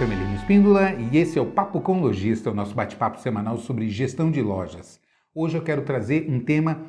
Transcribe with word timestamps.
Carmelino 0.00 0.34
Espíndola 0.34 0.94
e 0.94 1.18
esse 1.18 1.38
é 1.38 1.42
o 1.42 1.50
Papo 1.50 1.78
com 1.78 2.00
Lojista, 2.00 2.50
o 2.50 2.54
nosso 2.54 2.74
bate-papo 2.74 3.20
semanal 3.20 3.58
sobre 3.58 3.86
gestão 3.90 4.30
de 4.30 4.40
lojas. 4.40 4.98
Hoje 5.34 5.58
eu 5.58 5.62
quero 5.62 5.82
trazer 5.82 6.24
um 6.26 6.40
tema 6.40 6.86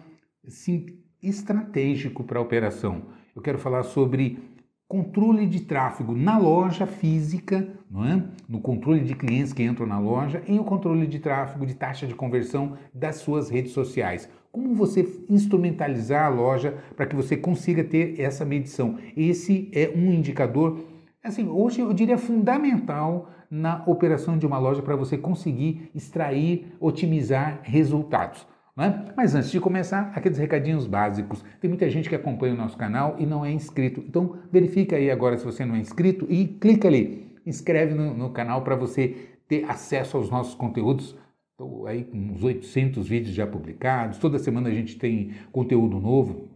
assim, 0.48 0.86
estratégico 1.22 2.24
para 2.24 2.40
a 2.40 2.42
operação. 2.42 3.08
Eu 3.36 3.42
quero 3.42 3.58
falar 3.58 3.84
sobre 3.84 4.40
controle 4.88 5.46
de 5.46 5.60
tráfego 5.60 6.16
na 6.16 6.38
loja 6.38 6.86
física, 6.86 7.68
não 7.90 8.06
é? 8.06 8.24
no 8.48 8.62
controle 8.62 9.02
de 9.02 9.14
clientes 9.14 9.52
que 9.52 9.62
entram 9.62 9.86
na 9.86 10.00
loja 10.00 10.42
e 10.48 10.58
o 10.58 10.64
controle 10.64 11.06
de 11.06 11.20
tráfego 11.20 11.66
de 11.66 11.74
taxa 11.74 12.08
de 12.08 12.16
conversão 12.16 12.78
das 12.94 13.18
suas 13.18 13.50
redes 13.50 13.74
sociais. 13.74 14.30
Como 14.54 14.74
você 14.74 15.06
instrumentalizar 15.30 16.28
a 16.28 16.30
loja 16.30 16.78
para 16.96 17.06
que 17.06 17.16
você 17.18 17.36
consiga 17.36 17.84
ter 17.84 18.22
essa 18.22 18.46
medição? 18.46 18.98
Esse 19.18 19.70
é 19.74 19.92
um 19.94 20.14
indicador 20.14 20.80
Assim, 21.24 21.48
hoje 21.48 21.82
eu 21.82 21.94
diria 21.94 22.18
fundamental 22.18 23.30
na 23.50 23.84
operação 23.86 24.38
de 24.40 24.46
uma 24.46 24.58
loja 24.58 24.82
para 24.82 24.96
você 24.96 25.18
conseguir 25.18 25.92
extrair, 25.94 26.74
otimizar 26.80 27.60
resultados. 27.62 28.48
Né? 28.76 29.06
Mas 29.16 29.36
antes 29.36 29.52
de 29.52 29.60
começar, 29.60 30.12
aqueles 30.16 30.40
recadinhos 30.40 30.88
básicos. 30.88 31.44
Tem 31.60 31.70
muita 31.70 31.88
gente 31.92 32.10
que 32.10 32.16
acompanha 32.16 32.56
o 32.56 32.58
nosso 32.58 32.76
canal 32.76 33.18
e 33.20 33.26
não 33.28 33.46
é 33.46 33.52
inscrito. 33.52 34.00
Então 34.00 34.38
verifica 34.52 34.96
aí 34.96 35.12
agora 35.12 35.38
se 35.38 35.46
você 35.46 35.64
não 35.64 35.76
é 35.76 35.80
inscrito 35.80 36.26
e 36.28 36.48
clica 36.48 36.88
ali, 36.88 37.38
inscreve 37.46 37.94
no, 37.94 38.16
no 38.16 38.32
canal 38.32 38.64
para 38.64 38.76
você 38.76 39.30
ter 39.48 39.66
acesso 39.70 40.18
aos 40.18 40.30
nossos 40.30 40.56
conteúdos. 40.56 41.16
Estou 41.52 41.86
aí 41.86 42.04
com 42.04 42.18
uns 42.18 42.44
800 42.44 43.08
vídeos 43.08 43.36
já 43.36 43.46
publicados. 43.46 44.18
Toda 44.18 44.40
semana 44.40 44.70
a 44.70 44.74
gente 44.74 44.98
tem 44.98 45.34
conteúdo 45.52 46.00
novo 46.00 46.50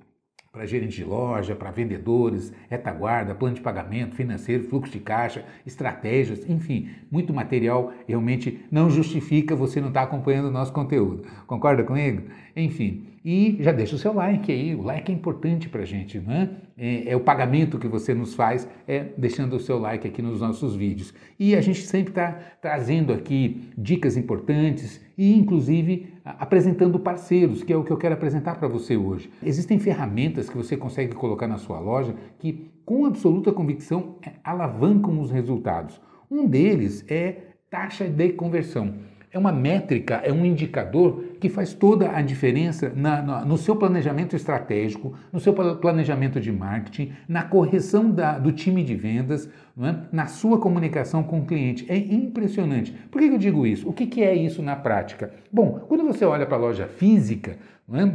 para 0.55 0.65
gerente 0.65 0.95
de 0.95 1.03
loja, 1.03 1.53
para 1.53 1.69
vendedores, 1.69 2.53
retaguarda, 2.69 3.35
plano 3.35 3.55
de 3.55 3.61
pagamento, 3.61 4.15
financeiro, 4.15 4.63
fluxo 4.63 4.89
de 4.89 5.01
caixa, 5.01 5.43
estratégias, 5.67 6.49
enfim, 6.49 6.91
muito 7.11 7.33
material 7.33 7.91
realmente 8.07 8.65
não 8.71 8.89
justifica 8.89 9.53
você 9.53 9.81
não 9.81 9.89
estar 9.89 9.99
tá 9.99 10.07
acompanhando 10.07 10.47
o 10.47 10.51
nosso 10.51 10.71
conteúdo. 10.71 11.25
Concorda 11.45 11.83
comigo? 11.83 12.29
Enfim, 12.55 13.05
e 13.25 13.57
já 13.59 13.71
deixa 13.71 13.95
o 13.95 13.97
seu 13.97 14.13
like 14.13 14.51
aí, 14.51 14.75
o 14.75 14.83
like 14.83 15.11
é 15.11 15.15
importante 15.15 15.67
para 15.67 15.81
a 15.81 15.85
gente, 15.85 16.19
né? 16.19 16.57
É, 16.77 17.09
é, 17.09 17.15
o 17.15 17.19
pagamento 17.19 17.79
que 17.79 17.87
você 17.87 18.13
nos 18.13 18.35
faz, 18.35 18.69
é 18.87 19.07
deixando 19.17 19.55
o 19.55 19.59
seu 19.59 19.79
like 19.79 20.07
aqui 20.07 20.21
nos 20.21 20.41
nossos 20.41 20.75
vídeos. 20.75 21.11
E 21.39 21.55
a 21.55 21.61
gente 21.61 21.81
sempre 21.81 22.11
está 22.11 22.33
trazendo 22.61 23.11
aqui 23.11 23.71
dicas 23.75 24.15
importantes 24.15 25.03
e, 25.17 25.35
inclusive, 25.35 26.13
apresentando 26.23 26.99
parceiros, 26.99 27.63
que 27.63 27.73
é 27.73 27.75
o 27.75 27.83
que 27.83 27.91
eu 27.91 27.97
quero 27.97 28.13
apresentar 28.13 28.59
para 28.59 28.67
você 28.67 28.95
hoje. 28.95 29.31
Existem 29.41 29.79
ferramentas 29.79 30.47
que 30.47 30.55
você 30.55 30.77
consegue 30.77 31.15
colocar 31.15 31.47
na 31.47 31.57
sua 31.57 31.79
loja 31.79 32.13
que, 32.37 32.69
com 32.85 33.07
absoluta 33.07 33.51
convicção, 33.51 34.17
é, 34.21 34.33
alavancam 34.43 35.19
os 35.19 35.31
resultados. 35.31 35.99
Um 36.29 36.45
deles 36.45 37.03
é 37.09 37.37
taxa 37.71 38.07
de 38.07 38.33
conversão 38.33 38.93
é 39.35 39.37
uma 39.37 39.51
métrica, 39.51 40.21
é 40.23 40.31
um 40.31 40.45
indicador 40.45 41.21
que 41.41 41.49
faz 41.49 41.73
toda 41.73 42.09
a 42.09 42.21
diferença 42.21 42.93
na, 42.95 43.21
na, 43.21 43.43
no 43.43 43.57
seu 43.57 43.75
planejamento 43.75 44.33
estratégico, 44.33 45.13
no 45.29 45.41
seu 45.41 45.53
planejamento 45.53 46.39
de 46.39 46.53
marketing, 46.53 47.11
na 47.27 47.43
correção 47.43 48.09
da, 48.09 48.39
do 48.39 48.53
time 48.53 48.81
de 48.81 48.95
vendas, 48.95 49.49
é? 49.77 49.93
na 50.09 50.27
sua 50.27 50.57
comunicação 50.57 51.21
com 51.21 51.39
o 51.39 51.45
cliente. 51.45 51.85
É 51.89 51.97
impressionante. 51.97 52.93
Por 53.11 53.19
que 53.19 53.27
eu 53.27 53.37
digo 53.37 53.67
isso? 53.67 53.89
O 53.89 53.91
que, 53.91 54.07
que 54.07 54.23
é 54.23 54.33
isso 54.33 54.61
na 54.61 54.77
prática? 54.77 55.33
Bom, 55.51 55.81
quando 55.85 56.05
você 56.05 56.23
olha 56.23 56.45
para 56.45 56.55
a 56.55 56.61
loja 56.61 56.87
física, 56.87 57.57
não 57.85 57.99
é? 57.99 58.13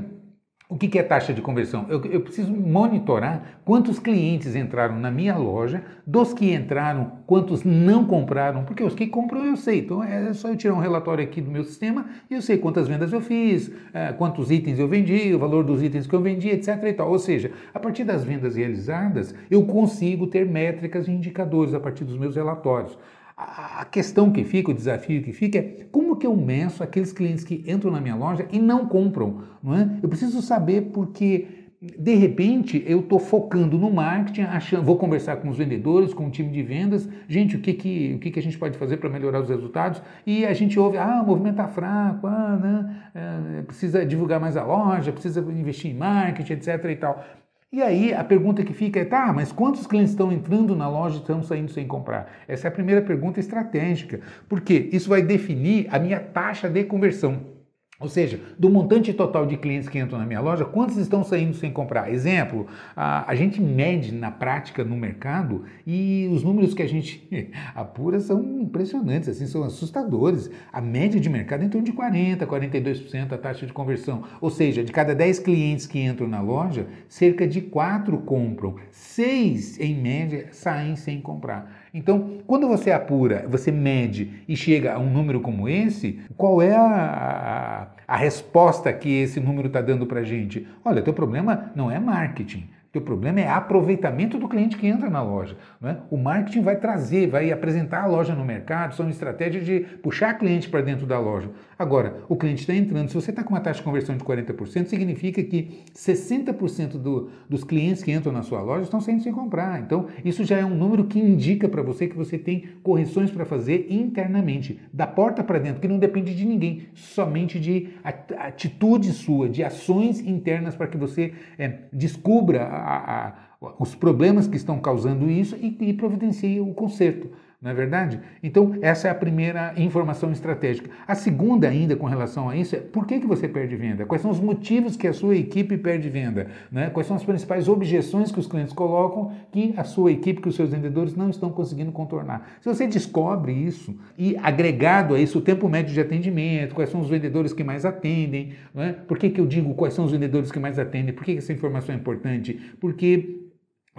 O 0.70 0.76
que 0.76 0.96
é 1.00 1.02
taxa 1.02 1.34
de 1.34 1.42
conversão? 1.42 1.84
Eu, 1.88 2.00
eu, 2.04 2.20
preciso 2.20 2.52
monitorar 2.52 3.58
quantos 3.64 3.98
clientes 3.98 4.54
entraram 4.54 5.00
na 5.00 5.10
minha 5.10 5.36
loja, 5.36 5.82
dos 6.06 6.32
que 6.32 6.54
entraram, 6.54 7.10
quantos 7.26 7.64
não 7.64 8.04
compraram, 8.04 8.62
porque 8.62 8.84
os 8.84 8.94
que 8.94 9.08
compram 9.08 9.44
eu 9.44 9.56
sei. 9.56 9.80
Então 9.80 10.00
é 10.00 10.32
só 10.32 10.46
eu 10.46 10.56
tirar 10.56 10.74
um 10.74 10.78
relatório 10.78 11.24
aqui 11.24 11.40
do 11.40 11.50
meu 11.50 11.64
sistema 11.64 12.06
e 12.30 12.34
eu 12.34 12.40
sei 12.40 12.56
quantas 12.56 12.86
vendas 12.86 13.12
eu 13.12 13.20
fiz, 13.20 13.68
é, 13.92 14.12
quantos 14.12 14.52
itens 14.52 14.78
eu 14.78 14.86
vendi, 14.86 15.34
o 15.34 15.40
valor 15.40 15.64
dos 15.64 15.82
itens 15.82 16.06
que 16.06 16.14
eu 16.14 16.20
vendi, 16.20 16.48
etc. 16.50 16.80
E 16.84 16.92
tal. 16.92 17.10
Ou 17.10 17.18
seja, 17.18 17.50
a 17.74 17.80
partir 17.80 18.04
das 18.04 18.22
vendas 18.22 18.54
realizadas, 18.54 19.34
eu 19.50 19.64
consigo 19.64 20.28
ter 20.28 20.46
métricas 20.46 21.08
e 21.08 21.10
indicadores 21.10 21.74
a 21.74 21.80
partir 21.80 22.04
dos 22.04 22.16
meus 22.16 22.36
relatórios. 22.36 22.96
A 23.42 23.86
questão 23.86 24.30
que 24.30 24.44
fica, 24.44 24.70
o 24.70 24.74
desafio 24.74 25.22
que 25.22 25.32
fica 25.32 25.58
é 25.58 25.62
como 25.90 26.16
que 26.16 26.26
eu 26.26 26.36
meço 26.36 26.82
aqueles 26.82 27.10
clientes 27.10 27.42
que 27.42 27.64
entram 27.66 27.90
na 27.90 27.98
minha 27.98 28.14
loja 28.14 28.46
e 28.52 28.58
não 28.58 28.86
compram, 28.86 29.42
não 29.62 29.74
é? 29.74 29.98
Eu 30.02 30.08
preciso 30.10 30.42
saber 30.42 30.90
porque 30.92 31.60
de 31.80 32.14
repente 32.14 32.84
eu 32.86 33.00
estou 33.00 33.18
focando 33.18 33.78
no 33.78 33.90
marketing, 33.90 34.42
achando, 34.42 34.84
vou 34.84 34.98
conversar 34.98 35.36
com 35.36 35.48
os 35.48 35.56
vendedores, 35.56 36.12
com 36.12 36.26
o 36.26 36.30
time 36.30 36.50
de 36.50 36.62
vendas, 36.62 37.08
gente, 37.26 37.56
o 37.56 37.60
que 37.60 37.72
que, 37.72 38.12
o 38.16 38.18
que, 38.18 38.30
que 38.30 38.38
a 38.38 38.42
gente 38.42 38.58
pode 38.58 38.76
fazer 38.76 38.98
para 38.98 39.08
melhorar 39.08 39.40
os 39.40 39.48
resultados? 39.48 40.02
E 40.26 40.44
a 40.44 40.52
gente 40.52 40.78
ouve, 40.78 40.98
ah, 40.98 41.22
o 41.22 41.26
movimento 41.26 41.52
está 41.52 41.68
fraco, 41.68 42.26
ah, 42.26 42.58
né? 42.60 42.96
É, 43.14 43.62
precisa 43.62 44.04
divulgar 44.04 44.38
mais 44.38 44.58
a 44.58 44.64
loja, 44.64 45.10
precisa 45.10 45.40
investir 45.40 45.90
em 45.90 45.94
marketing, 45.94 46.52
etc. 46.52 46.84
e 46.84 46.96
tal. 46.96 47.24
E 47.72 47.80
aí 47.80 48.12
a 48.12 48.24
pergunta 48.24 48.64
que 48.64 48.72
fica 48.72 48.98
é, 48.98 49.04
tá, 49.04 49.32
mas 49.32 49.52
quantos 49.52 49.86
clientes 49.86 50.10
estão 50.10 50.32
entrando 50.32 50.74
na 50.74 50.88
loja 50.88 51.18
e 51.18 51.20
estão 51.20 51.40
saindo 51.40 51.70
sem 51.70 51.86
comprar? 51.86 52.28
Essa 52.48 52.66
é 52.66 52.68
a 52.68 52.72
primeira 52.72 53.00
pergunta 53.00 53.38
estratégica, 53.38 54.20
porque 54.48 54.88
isso 54.92 55.08
vai 55.08 55.22
definir 55.22 55.86
a 55.88 55.96
minha 55.96 56.18
taxa 56.18 56.68
de 56.68 56.82
conversão. 56.82 57.59
Ou 58.00 58.08
seja, 58.08 58.40
do 58.58 58.70
montante 58.70 59.12
total 59.12 59.44
de 59.44 59.58
clientes 59.58 59.86
que 59.86 59.98
entram 59.98 60.18
na 60.18 60.24
minha 60.24 60.40
loja, 60.40 60.64
quantos 60.64 60.96
estão 60.96 61.22
saindo 61.22 61.54
sem 61.54 61.70
comprar? 61.70 62.10
Exemplo, 62.10 62.66
a, 62.96 63.30
a 63.30 63.34
gente 63.34 63.60
mede 63.60 64.10
na 64.10 64.30
prática 64.30 64.82
no 64.82 64.96
mercado 64.96 65.66
e 65.86 66.26
os 66.32 66.42
números 66.42 66.72
que 66.72 66.82
a 66.82 66.88
gente 66.88 67.28
apura 67.74 68.18
são 68.18 68.42
impressionantes, 68.42 69.28
assim, 69.28 69.46
são 69.46 69.62
assustadores. 69.64 70.50
A 70.72 70.80
média 70.80 71.20
de 71.20 71.28
mercado 71.28 71.62
é 71.62 71.66
em 71.66 71.68
torno 71.68 71.84
de 71.84 71.92
40%, 71.92 72.46
42% 72.46 73.32
a 73.32 73.38
taxa 73.38 73.66
de 73.66 73.72
conversão. 73.74 74.24
Ou 74.40 74.48
seja, 74.48 74.82
de 74.82 74.92
cada 74.92 75.14
10 75.14 75.38
clientes 75.40 75.86
que 75.86 76.00
entram 76.00 76.26
na 76.26 76.40
loja, 76.40 76.86
cerca 77.06 77.46
de 77.46 77.60
4 77.60 78.16
compram, 78.22 78.76
6 78.90 79.78
em 79.78 79.94
média 79.94 80.48
saem 80.52 80.96
sem 80.96 81.20
comprar. 81.20 81.79
Então, 81.92 82.38
quando 82.46 82.68
você 82.68 82.90
apura, 82.90 83.44
você 83.48 83.70
mede 83.72 84.42
e 84.48 84.56
chega 84.56 84.94
a 84.94 84.98
um 84.98 85.10
número 85.10 85.40
como 85.40 85.68
esse, 85.68 86.20
qual 86.36 86.62
é 86.62 86.74
a, 86.74 87.88
a, 88.06 88.14
a 88.14 88.16
resposta 88.16 88.92
que 88.92 89.08
esse 89.08 89.40
número 89.40 89.66
está 89.66 89.80
dando 89.80 90.06
para 90.06 90.20
a 90.20 90.24
gente? 90.24 90.66
Olha, 90.84 91.02
teu 91.02 91.12
problema 91.12 91.72
não 91.74 91.90
é 91.90 91.98
marketing. 91.98 92.68
O 92.92 93.00
problema 93.00 93.38
é 93.38 93.48
aproveitamento 93.48 94.36
do 94.36 94.48
cliente 94.48 94.76
que 94.76 94.84
entra 94.84 95.08
na 95.08 95.22
loja. 95.22 95.56
Né? 95.80 95.98
O 96.10 96.16
marketing 96.16 96.62
vai 96.62 96.74
trazer, 96.74 97.28
vai 97.28 97.52
apresentar 97.52 98.02
a 98.02 98.06
loja 98.06 98.34
no 98.34 98.44
mercado, 98.44 98.96
são 98.96 99.08
estratégias 99.08 99.64
de 99.64 99.80
puxar 100.02 100.34
cliente 100.34 100.68
para 100.68 100.80
dentro 100.80 101.06
da 101.06 101.16
loja. 101.16 101.50
Agora, 101.78 102.16
o 102.28 102.34
cliente 102.34 102.62
está 102.62 102.74
entrando. 102.74 103.08
Se 103.08 103.14
você 103.14 103.30
está 103.30 103.44
com 103.44 103.50
uma 103.50 103.60
taxa 103.60 103.78
de 103.78 103.84
conversão 103.84 104.16
de 104.16 104.24
40%, 104.24 104.86
significa 104.86 105.40
que 105.40 105.84
60% 105.94 106.98
do, 106.98 107.30
dos 107.48 107.62
clientes 107.62 108.02
que 108.02 108.10
entram 108.10 108.32
na 108.32 108.42
sua 108.42 108.60
loja 108.60 108.82
estão 108.82 109.00
saindo 109.00 109.22
sem 109.22 109.32
comprar. 109.32 109.80
Então, 109.80 110.08
isso 110.24 110.44
já 110.44 110.58
é 110.58 110.64
um 110.64 110.74
número 110.74 111.04
que 111.04 111.20
indica 111.20 111.68
para 111.68 111.82
você 111.82 112.08
que 112.08 112.16
você 112.16 112.36
tem 112.36 112.70
correções 112.82 113.30
para 113.30 113.44
fazer 113.44 113.86
internamente, 113.88 114.80
da 114.92 115.06
porta 115.06 115.44
para 115.44 115.60
dentro, 115.60 115.80
que 115.80 115.86
não 115.86 115.98
depende 115.98 116.34
de 116.34 116.44
ninguém, 116.44 116.88
somente 116.92 117.60
de 117.60 117.90
atitude 118.02 119.12
sua, 119.12 119.48
de 119.48 119.62
ações 119.62 120.18
internas 120.18 120.74
para 120.74 120.88
que 120.88 120.96
você 120.96 121.32
é, 121.56 121.78
descubra 121.92 122.79
a, 122.80 123.28
a, 123.28 123.72
os 123.78 123.94
problemas 123.94 124.46
que 124.46 124.56
estão 124.56 124.78
causando 124.80 125.30
isso 125.30 125.56
e, 125.56 125.76
e 125.80 125.92
providencia 125.92 126.62
o 126.62 126.74
conserto 126.74 127.30
não 127.60 127.70
é 127.70 127.74
verdade? 127.74 128.18
Então, 128.42 128.74
essa 128.80 129.08
é 129.08 129.10
a 129.10 129.14
primeira 129.14 129.74
informação 129.76 130.32
estratégica. 130.32 130.88
A 131.06 131.14
segunda, 131.14 131.68
ainda 131.68 131.94
com 131.94 132.06
relação 132.06 132.48
a 132.48 132.56
isso, 132.56 132.74
é 132.74 132.80
por 132.80 133.06
que, 133.06 133.20
que 133.20 133.26
você 133.26 133.46
perde 133.46 133.76
venda? 133.76 134.06
Quais 134.06 134.22
são 134.22 134.30
os 134.30 134.40
motivos 134.40 134.96
que 134.96 135.06
a 135.06 135.12
sua 135.12 135.36
equipe 135.36 135.76
perde 135.76 136.08
venda? 136.08 136.46
Né? 136.72 136.88
Quais 136.88 137.06
são 137.06 137.16
as 137.16 137.22
principais 137.22 137.68
objeções 137.68 138.32
que 138.32 138.40
os 138.40 138.46
clientes 138.46 138.72
colocam 138.72 139.32
que 139.52 139.74
a 139.76 139.84
sua 139.84 140.10
equipe, 140.10 140.40
que 140.40 140.48
os 140.48 140.56
seus 140.56 140.70
vendedores 140.70 141.14
não 141.14 141.28
estão 141.28 141.50
conseguindo 141.50 141.92
contornar? 141.92 142.50
Se 142.62 142.68
você 142.68 142.86
descobre 142.86 143.52
isso 143.52 143.94
e 144.16 144.38
agregado 144.38 145.14
a 145.14 145.20
isso 145.20 145.38
o 145.38 145.42
tempo 145.42 145.68
médio 145.68 145.92
de 145.92 146.00
atendimento, 146.00 146.74
quais 146.74 146.88
são 146.88 147.02
os 147.02 147.10
vendedores 147.10 147.52
que 147.52 147.62
mais 147.62 147.84
atendem, 147.84 148.54
é? 148.74 148.92
por 148.92 149.18
que, 149.18 149.28
que 149.28 149.40
eu 149.40 149.46
digo 149.46 149.74
quais 149.74 149.92
são 149.92 150.06
os 150.06 150.12
vendedores 150.12 150.50
que 150.50 150.58
mais 150.58 150.78
atendem? 150.78 151.12
Por 151.12 151.24
que, 151.24 151.32
que 151.32 151.38
essa 151.38 151.52
informação 151.52 151.94
é 151.94 151.98
importante? 151.98 152.58
Porque 152.80 153.49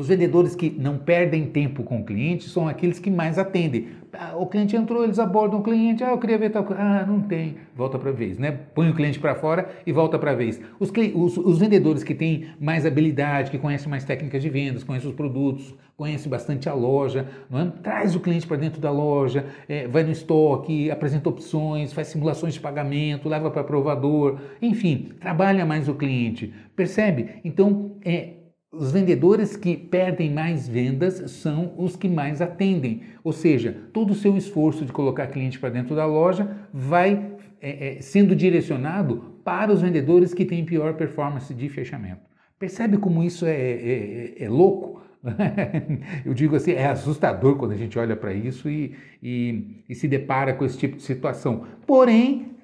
os 0.01 0.07
vendedores 0.07 0.56
que 0.56 0.68
não 0.71 0.98
perdem 0.98 1.45
tempo 1.45 1.83
com 1.83 2.00
o 2.00 2.03
cliente 2.03 2.50
são 2.50 2.68
aqueles 2.68 2.98
que 2.98 3.12
mais 3.12 3.38
atendem. 3.38 3.89
Ah, 4.12 4.36
o 4.36 4.48
cliente 4.48 4.75
entrou, 4.75 5.03
eles 5.03 5.19
abordam 5.19 5.59
o 5.59 5.63
cliente, 5.63 6.03
ah, 6.03 6.09
eu 6.09 6.18
queria 6.18 6.39
ver 6.39 6.50
tal 6.50 6.63
coisa. 6.63 6.81
Ah, 6.81 7.06
não 7.06 7.21
tem, 7.21 7.57
volta 7.75 8.00
para 8.00 8.12
vez, 8.12 8.39
né? 8.39 8.51
Põe 8.51 8.89
o 8.89 8.95
cliente 8.95 9.19
para 9.19 9.36
fora 9.36 9.69
e 9.86 9.92
volta 9.92 10.18
para 10.18 10.33
vez. 10.33 10.59
Os, 10.80 10.92
os, 11.13 11.38
os, 11.38 11.59
vendedores 11.59 12.03
que 12.03 12.15
têm 12.15 12.48
mais 12.59 12.83
habilidade, 12.83 13.51
que 13.51 13.59
conhecem 13.59 13.88
mais 13.88 14.03
técnicas 14.03 14.42
de 14.42 14.50
vendas, 14.50 14.83
conhecem 14.83 15.07
os 15.07 15.15
produtos, 15.15 15.75
conhecem 15.95 16.31
bastante 16.31 16.68
a 16.68 16.74
loja, 16.74 17.27
é? 17.53 17.65
traz 17.83 18.15
o 18.15 18.19
cliente 18.19 18.48
para 18.48 18.57
dentro 18.57 18.81
da 18.81 18.89
loja, 18.89 19.45
é, 19.69 19.88
vai 19.88 20.03
no 20.03 20.12
estoque, 20.12 20.89
apresenta 20.89 21.30
opções, 21.30 21.94
faz 21.94 22.07
simulações 22.07 22.56
de 22.56 22.59
pagamento, 22.59 23.30
leva 23.30 23.51
para 23.51 23.63
provador, 23.63 24.39
enfim, 24.59 25.12
trabalha 25.19 25.63
mais 25.63 25.88
o 25.88 25.94
cliente. 25.94 26.51
Percebe? 26.75 27.36
Então, 27.44 27.92
é, 28.03 28.41
os 28.72 28.92
vendedores 28.92 29.58
que 29.58 29.76
perdem 29.76 30.32
mais 30.32 30.68
vendas 30.68 31.30
são 31.32 31.74
os 31.78 31.96
que 31.96 32.08
mais 32.08 32.42
atendem. 32.42 33.02
Ou 33.24 33.34
seja, 33.34 33.76
todo 33.92 34.12
o 34.12 34.16
seu 34.16 34.38
esforço 34.38 34.86
de 34.86 34.94
colocar 34.94 35.28
cliente 35.28 35.60
para 35.60 35.70
dentro 35.70 35.96
da 35.96 36.06
loja 36.06 36.50
vai 36.74 37.34
é, 37.62 37.98
é, 37.98 38.02
sendo 38.02 38.36
direcionado 38.36 39.36
para 39.44 39.74
os 39.74 39.82
vendedores 39.82 40.34
que 40.34 40.46
têm 40.46 40.64
pior 40.64 40.94
performance 40.94 41.54
de 41.54 41.68
fechamento. 41.68 42.22
Percebe 42.58 42.98
como 42.98 43.24
isso 43.24 43.46
é, 43.46 43.52
é, 43.52 44.34
é, 44.40 44.44
é 44.46 44.50
louco? 44.50 45.02
Eu 46.26 46.34
digo 46.34 46.56
assim, 46.56 46.72
é 46.72 46.88
assustador 46.88 47.58
quando 47.58 47.74
a 47.74 47.78
gente 47.78 48.00
olha 48.00 48.16
para 48.16 48.34
isso 48.34 48.70
e, 48.70 48.96
e, 49.22 49.84
e 49.90 49.96
se 49.96 50.08
depara 50.08 50.54
com 50.54 50.64
esse 50.64 50.78
tipo 50.78 50.96
de 50.96 51.04
situação. 51.04 51.66
Porém, 51.86 52.56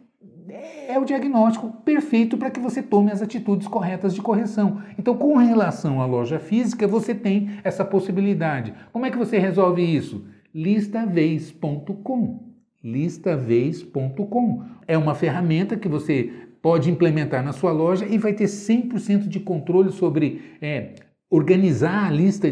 é 0.50 0.98
o 0.98 1.06
diagnóstico 1.06 1.72
perfeito 1.84 2.38
para 2.38 2.50
que 2.50 2.60
você 2.60 2.82
tome 2.82 3.12
as 3.12 3.22
atitudes 3.22 3.68
corretas 3.68 4.14
de 4.14 4.22
correção. 4.22 4.82
Então, 4.98 5.16
com 5.16 5.36
relação 5.38 6.02
à 6.02 6.06
loja 6.06 6.40
física, 6.40 6.88
você 6.88 7.14
tem 7.14 7.50
essa 7.64 7.84
possibilidade. 7.84 8.74
Como 8.92 9.06
é 9.06 9.12
que 9.12 9.18
você 9.18 9.38
resolve 9.38 9.82
isso? 9.84 10.26
listavez.com. 10.54 12.40
listavez.com. 12.84 14.64
É 14.88 14.98
uma 14.98 15.14
ferramenta 15.14 15.76
que 15.76 15.88
você 15.88 16.32
pode 16.62 16.90
implementar 16.90 17.44
na 17.44 17.54
sua 17.54 17.72
loja 17.72 18.06
e 18.06 18.18
vai 18.18 18.34
ter 18.34 18.46
100% 18.46 19.28
de 19.28 19.40
controle 19.40 19.92
sobre 19.92 20.42
é, 20.62 20.96
organizar 21.30 22.08
a 22.08 22.12
lista, 22.12 22.48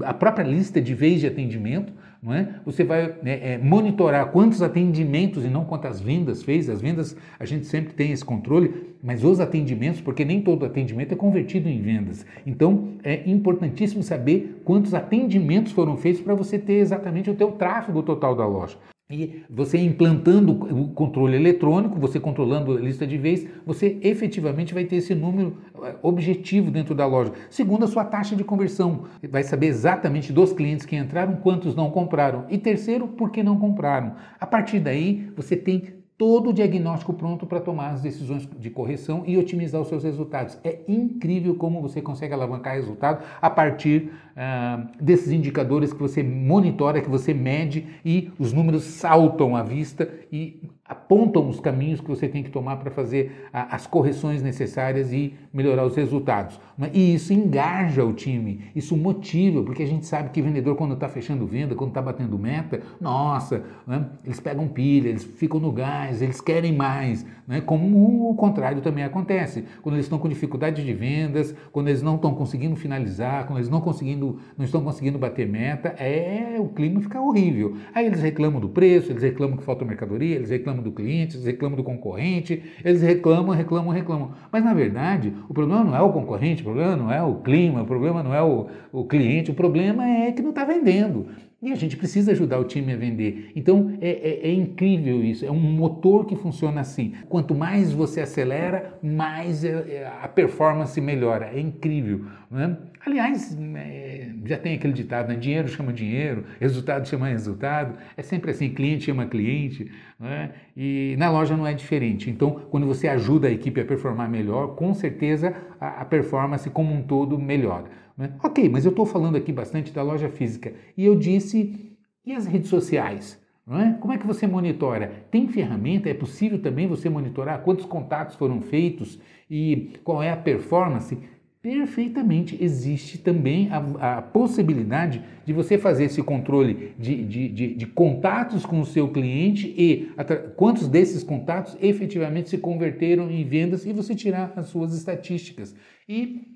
a 0.00 0.14
própria 0.14 0.44
lista 0.44 0.80
de 0.80 0.94
vez 0.94 1.20
de 1.20 1.26
atendimento, 1.26 1.92
não 2.22 2.32
é? 2.32 2.54
Você 2.64 2.82
vai 2.82 3.14
né, 3.22 3.52
é, 3.52 3.58
monitorar 3.58 4.30
quantos 4.30 4.62
atendimentos 4.62 5.44
e 5.44 5.48
não 5.48 5.64
quantas 5.64 6.00
vendas 6.00 6.42
fez. 6.42 6.70
As 6.70 6.80
vendas 6.80 7.14
a 7.38 7.44
gente 7.44 7.66
sempre 7.66 7.92
tem 7.92 8.12
esse 8.12 8.24
controle, 8.24 8.94
mas 9.02 9.22
os 9.22 9.40
atendimentos, 9.40 10.00
porque 10.00 10.24
nem 10.24 10.40
todo 10.40 10.64
atendimento 10.64 11.12
é 11.12 11.16
convertido 11.16 11.68
em 11.68 11.82
vendas. 11.82 12.24
Então 12.46 12.94
é 13.02 13.28
importantíssimo 13.28 14.02
saber 14.02 14.62
quantos 14.64 14.94
atendimentos 14.94 15.72
foram 15.72 15.96
feitos 15.98 16.22
para 16.22 16.34
você 16.34 16.58
ter 16.58 16.74
exatamente 16.74 17.28
o 17.28 17.34
teu 17.34 17.52
tráfego 17.52 18.02
total 18.02 18.34
da 18.34 18.46
loja. 18.46 18.78
E 19.10 19.44
você 19.50 19.76
implantando 19.76 20.52
o 20.52 20.88
controle 20.94 21.36
eletrônico, 21.36 22.00
você 22.00 22.18
controlando 22.18 22.72
a 22.72 22.80
lista 22.80 23.06
de 23.06 23.18
vez, 23.18 23.46
você 23.66 23.98
efetivamente 24.00 24.72
vai 24.72 24.86
ter 24.86 24.96
esse 24.96 25.14
número 25.14 25.58
eh, 25.82 25.94
objetivo 26.00 26.70
dentro 26.70 26.94
da 26.94 27.04
loja. 27.04 27.30
Segundo, 27.50 27.84
a 27.84 27.86
sua 27.86 28.06
taxa 28.06 28.34
de 28.34 28.42
conversão. 28.42 29.04
Vai 29.30 29.42
saber 29.42 29.66
exatamente 29.66 30.32
dos 30.32 30.54
clientes 30.54 30.86
que 30.86 30.96
entraram, 30.96 31.36
quantos 31.36 31.74
não 31.74 31.90
compraram. 31.90 32.46
E 32.48 32.56
terceiro, 32.56 33.06
por 33.06 33.30
que 33.30 33.42
não 33.42 33.58
compraram. 33.58 34.16
A 34.40 34.46
partir 34.46 34.80
daí, 34.80 35.30
você 35.36 35.54
tem 35.54 36.02
todo 36.24 36.48
o 36.48 36.52
diagnóstico 36.54 37.12
pronto 37.12 37.44
para 37.44 37.60
tomar 37.60 37.90
as 37.90 38.00
decisões 38.00 38.48
de 38.58 38.70
correção 38.70 39.24
e 39.26 39.36
otimizar 39.36 39.78
os 39.78 39.88
seus 39.88 40.02
resultados. 40.02 40.56
É 40.64 40.78
incrível 40.88 41.54
como 41.54 41.82
você 41.82 42.00
consegue 42.00 42.32
alavancar 42.32 42.72
resultado 42.76 43.22
a 43.42 43.50
partir 43.50 44.10
ah, 44.34 44.86
desses 44.98 45.30
indicadores 45.30 45.92
que 45.92 46.00
você 46.00 46.22
monitora, 46.22 47.02
que 47.02 47.10
você 47.10 47.34
mede 47.34 47.86
e 48.02 48.32
os 48.38 48.54
números 48.54 48.84
saltam 48.84 49.54
à 49.54 49.62
vista 49.62 50.08
e 50.32 50.62
apontam 50.86 51.48
os 51.48 51.60
caminhos 51.60 52.00
que 52.00 52.08
você 52.08 52.28
tem 52.28 52.42
que 52.42 52.50
tomar 52.50 52.76
para 52.76 52.90
fazer 52.90 53.48
as 53.52 53.86
correções 53.86 54.42
necessárias 54.42 55.12
e 55.12 55.34
melhorar 55.52 55.86
os 55.86 55.96
resultados. 55.96 56.60
E 56.92 57.14
isso 57.14 57.32
engaja 57.32 58.04
o 58.04 58.12
time, 58.12 58.70
isso 58.76 58.94
motiva, 58.96 59.62
porque 59.62 59.82
a 59.82 59.86
gente 59.86 60.04
sabe 60.04 60.28
que 60.28 60.42
vendedor, 60.42 60.76
quando 60.76 60.92
está 60.92 61.08
fechando 61.08 61.46
venda, 61.46 61.74
quando 61.74 61.90
está 61.90 62.02
batendo 62.02 62.38
meta, 62.38 62.82
nossa, 63.00 63.64
né? 63.86 64.06
eles 64.24 64.40
pegam 64.40 64.68
pilha, 64.68 65.08
eles 65.08 65.24
ficam 65.24 65.58
no 65.58 65.72
gás, 65.72 66.20
eles 66.20 66.40
querem 66.40 66.72
mais. 66.72 67.24
Né? 67.46 67.60
Como 67.60 68.30
o 68.30 68.34
contrário 68.34 68.82
também 68.82 69.04
acontece. 69.04 69.64
Quando 69.82 69.96
eles 69.96 70.06
estão 70.06 70.18
com 70.18 70.28
dificuldade 70.28 70.84
de 70.84 70.92
vendas, 70.92 71.54
quando 71.72 71.88
eles 71.88 72.02
não 72.02 72.16
estão 72.16 72.34
conseguindo 72.34 72.76
finalizar, 72.76 73.46
quando 73.46 73.58
eles 73.58 73.70
não, 73.70 73.80
conseguindo, 73.80 74.38
não 74.56 74.64
estão 74.64 74.82
conseguindo 74.82 75.18
bater 75.18 75.48
meta, 75.48 75.88
é 75.98 76.56
o 76.58 76.68
clima 76.68 77.00
fica 77.00 77.20
horrível. 77.20 77.76
Aí 77.94 78.06
eles 78.06 78.20
reclamam 78.20 78.60
do 78.60 78.68
preço, 78.68 79.12
eles 79.12 79.22
reclamam 79.22 79.56
que 79.56 79.64
falta 79.64 79.84
mercadoria, 79.84 80.36
eles 80.36 80.50
reclamam 80.50 80.73
reclamam 80.74 80.82
do 80.82 80.92
cliente, 80.92 81.36
eles 81.36 81.46
reclamam 81.46 81.76
do 81.76 81.84
concorrente, 81.84 82.62
eles 82.84 83.02
reclamam, 83.02 83.54
reclamam, 83.54 83.92
reclamam. 83.92 84.32
Mas 84.50 84.64
na 84.64 84.74
verdade, 84.74 85.32
o 85.48 85.54
problema 85.54 85.84
não 85.84 85.96
é 85.96 86.00
o 86.00 86.12
concorrente, 86.12 86.62
o 86.62 86.64
problema 86.64 86.96
não 86.96 87.12
é 87.12 87.22
o 87.22 87.36
clima, 87.36 87.82
o 87.82 87.86
problema 87.86 88.22
não 88.22 88.34
é 88.34 88.42
o, 88.42 88.66
o 88.92 89.04
cliente, 89.04 89.50
o 89.50 89.54
problema 89.54 90.06
é 90.06 90.32
que 90.32 90.42
não 90.42 90.50
está 90.50 90.64
vendendo. 90.64 91.26
E 91.64 91.72
a 91.72 91.76
gente 91.76 91.96
precisa 91.96 92.32
ajudar 92.32 92.58
o 92.58 92.64
time 92.64 92.92
a 92.92 92.96
vender. 92.96 93.50
Então 93.56 93.96
é, 93.98 94.10
é, 94.10 94.48
é, 94.48 94.52
incrível 94.52 95.24
isso, 95.24 95.46
é 95.46 95.50
um 95.50 95.58
motor 95.58 96.26
que 96.26 96.36
funciona 96.36 96.82
assim. 96.82 97.14
Quanto 97.26 97.54
mais 97.54 97.90
você 97.90 98.20
acelera, 98.20 98.98
mais 99.02 99.64
é, 99.64 99.70
é 99.70 100.12
a 100.22 100.28
performance 100.28 101.00
melhora. 101.00 101.46
É 101.54 101.58
incrível. 101.58 102.26
Né? 102.50 102.76
Aliás, 103.06 103.56
é, 103.76 104.28
já 104.44 104.58
tem 104.58 104.74
aquele 104.74 104.92
ditado, 104.92 105.28
né? 105.28 105.36
dinheiro 105.36 105.66
chama 105.66 105.90
dinheiro, 105.90 106.44
resultado 106.60 107.08
chama 107.08 107.28
resultado. 107.28 107.96
É 108.14 108.22
sempre 108.22 108.50
assim, 108.50 108.68
cliente 108.68 109.04
chama 109.04 109.24
cliente. 109.24 109.90
Né? 110.20 110.50
E 110.76 111.16
na 111.16 111.30
loja 111.30 111.56
não 111.56 111.66
é 111.66 111.72
diferente. 111.72 112.28
Então, 112.28 112.60
quando 112.70 112.86
você 112.86 113.08
ajuda 113.08 113.48
a 113.48 113.50
equipe 113.50 113.80
a 113.80 113.86
performar 113.86 114.28
melhor, 114.28 114.74
com 114.74 114.92
certeza 114.92 115.54
a, 115.80 116.02
a 116.02 116.04
performance 116.04 116.68
como 116.68 116.92
um 116.92 117.00
todo 117.00 117.38
melhora. 117.38 118.03
Né? 118.16 118.32
Ok, 118.42 118.68
mas 118.68 118.84
eu 118.84 118.90
estou 118.90 119.06
falando 119.06 119.36
aqui 119.36 119.52
bastante 119.52 119.92
da 119.92 120.02
loja 120.02 120.28
física 120.28 120.72
e 120.96 121.04
eu 121.04 121.16
disse, 121.16 121.96
e 122.24 122.32
as 122.32 122.46
redes 122.46 122.68
sociais? 122.68 123.42
É? 123.66 123.94
Como 123.98 124.12
é 124.12 124.18
que 124.18 124.26
você 124.26 124.46
monitora? 124.46 125.24
Tem 125.30 125.48
ferramenta? 125.48 126.10
É 126.10 126.14
possível 126.14 126.60
também 126.60 126.86
você 126.86 127.08
monitorar 127.08 127.62
quantos 127.62 127.86
contatos 127.86 128.36
foram 128.36 128.60
feitos 128.60 129.18
e 129.50 129.92
qual 130.04 130.22
é 130.22 130.30
a 130.30 130.36
performance? 130.36 131.16
Perfeitamente. 131.62 132.62
Existe 132.62 133.16
também 133.16 133.70
a, 133.70 134.18
a 134.18 134.22
possibilidade 134.22 135.24
de 135.46 135.52
você 135.54 135.78
fazer 135.78 136.04
esse 136.04 136.22
controle 136.22 136.94
de, 136.98 137.24
de, 137.24 137.48
de, 137.48 137.74
de 137.74 137.86
contatos 137.86 138.66
com 138.66 138.80
o 138.80 138.84
seu 138.84 139.08
cliente 139.08 139.74
e 139.74 140.12
quantos 140.56 140.86
desses 140.86 141.22
contatos 141.22 141.74
efetivamente 141.80 142.50
se 142.50 142.58
converteram 142.58 143.30
em 143.30 143.42
vendas 143.44 143.86
e 143.86 143.94
você 143.94 144.14
tirar 144.14 144.52
as 144.56 144.66
suas 144.66 144.94
estatísticas. 144.94 145.74
E 146.06 146.54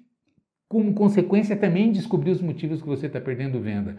como 0.68 0.92
consequência 0.92 1.56
também 1.56 1.90
descobrir 1.90 2.30
os 2.30 2.42
motivos 2.42 2.82
que 2.82 2.88
você 2.88 3.06
está 3.06 3.20
perdendo 3.20 3.60
venda. 3.60 3.96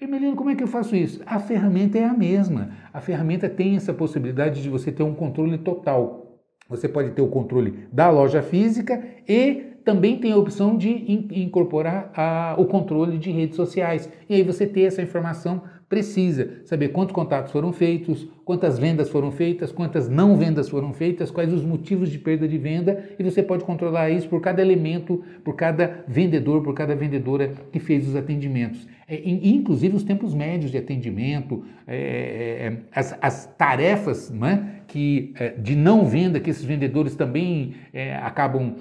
Emelino, 0.00 0.36
como 0.36 0.50
é 0.50 0.54
que 0.54 0.62
eu 0.62 0.68
faço 0.68 0.96
isso? 0.96 1.22
A 1.26 1.38
ferramenta 1.38 1.98
é 1.98 2.04
a 2.04 2.12
mesma. 2.12 2.70
A 2.92 3.00
ferramenta 3.00 3.48
tem 3.48 3.76
essa 3.76 3.92
possibilidade 3.92 4.62
de 4.62 4.68
você 4.68 4.90
ter 4.90 5.02
um 5.02 5.14
controle 5.14 5.58
total. 5.58 6.40
Você 6.68 6.88
pode 6.88 7.10
ter 7.10 7.20
o 7.22 7.28
controle 7.28 7.86
da 7.92 8.10
loja 8.10 8.42
física 8.42 9.02
e 9.28 9.70
também 9.84 10.18
tem 10.18 10.32
a 10.32 10.36
opção 10.36 10.76
de 10.76 10.90
incorporar 11.32 12.12
a, 12.14 12.54
o 12.58 12.66
controle 12.66 13.18
de 13.18 13.30
redes 13.30 13.56
sociais. 13.56 14.10
E 14.28 14.34
aí 14.34 14.42
você 14.42 14.66
ter 14.66 14.82
essa 14.82 15.02
informação 15.02 15.62
precisa 15.90 16.62
saber 16.64 16.90
quantos 16.90 17.12
contatos 17.12 17.50
foram 17.50 17.72
feitos, 17.72 18.28
quantas 18.44 18.78
vendas 18.78 19.10
foram 19.10 19.32
feitas, 19.32 19.72
quantas 19.72 20.08
não 20.08 20.36
vendas 20.36 20.68
foram 20.68 20.92
feitas, 20.92 21.32
quais 21.32 21.52
os 21.52 21.64
motivos 21.64 22.08
de 22.08 22.16
perda 22.16 22.46
de 22.46 22.56
venda, 22.56 23.10
e 23.18 23.24
você 23.24 23.42
pode 23.42 23.64
controlar 23.64 24.08
isso 24.08 24.28
por 24.28 24.40
cada 24.40 24.62
elemento, 24.62 25.20
por 25.42 25.56
cada 25.56 26.04
vendedor, 26.06 26.62
por 26.62 26.74
cada 26.74 26.94
vendedora 26.94 27.52
que 27.72 27.80
fez 27.80 28.06
os 28.08 28.14
atendimentos. 28.14 28.86
É, 29.10 29.20
inclusive 29.24 29.96
os 29.96 30.04
tempos 30.04 30.32
médios 30.32 30.70
de 30.70 30.78
atendimento, 30.78 31.64
é, 31.84 31.96
é, 31.96 32.66
é 32.66 32.76
as, 32.94 33.18
as, 33.20 33.46
tarefas 33.58 34.30
né, 34.30 34.82
que, 34.86 35.32
é, 35.34 35.48
de 35.48 35.74
não 35.74 36.06
venda 36.06 36.38
que 36.38 36.48
esses 36.48 36.64
vendedores 36.64 37.16
também 37.16 37.74
é, 37.92 38.14
acabam 38.14 38.76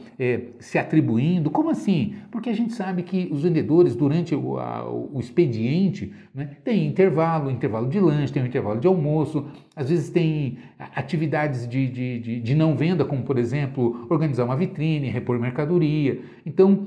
se 0.60 0.78
atribuindo. 0.78 1.50
Como 1.50 1.72
assim? 1.72 2.14
Porque 2.30 2.48
a 2.48 2.54
gente 2.54 2.74
sabe 2.74 3.02
que 3.02 3.28
os 3.32 3.42
vendedores, 3.42 3.96
durante 3.96 4.36
o, 4.36 4.60
a, 4.60 4.88
o 4.88 5.20
expediente, 5.20 6.14
né, 6.34 6.52
tem 6.64 6.86
intervalo, 6.86 7.50
intervalo 7.50 7.90
de 7.90 8.00
lanche, 8.00 8.32
tem 8.32 8.46
intervalo 8.46 8.80
de 8.80 8.88
almoço, 8.88 9.48
às 9.76 9.90
vezes 9.90 10.12
tem 10.12 10.60
atividades 10.96 11.68
de, 11.68 11.88
de, 11.88 12.20
de, 12.20 12.40
de 12.40 12.56
não 12.56 12.76
venda, 12.76 13.04
como 13.04 13.24
por 13.24 13.40
exemplo, 13.40 14.06
organizar 14.12 14.46
uma 14.46 14.56
vitrine, 14.56 15.10
repor 15.10 15.40
mercadoria. 15.40 16.20
Então, 16.46 16.86